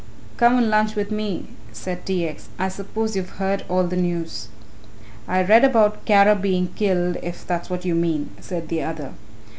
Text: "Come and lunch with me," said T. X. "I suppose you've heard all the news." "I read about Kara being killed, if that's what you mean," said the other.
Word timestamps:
"Come 0.35 0.57
and 0.57 0.67
lunch 0.71 0.95
with 0.95 1.11
me," 1.11 1.45
said 1.73 2.07
T. 2.07 2.27
X. 2.27 2.49
"I 2.57 2.69
suppose 2.69 3.15
you've 3.15 3.37
heard 3.37 3.63
all 3.69 3.83
the 3.83 3.95
news." 3.95 4.47
"I 5.27 5.43
read 5.43 5.63
about 5.63 6.05
Kara 6.05 6.35
being 6.35 6.69
killed, 6.69 7.17
if 7.21 7.45
that's 7.45 7.69
what 7.69 7.85
you 7.85 7.93
mean," 7.93 8.31
said 8.39 8.69
the 8.69 8.81
other. 8.81 9.11